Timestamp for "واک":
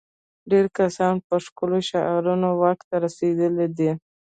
2.61-2.79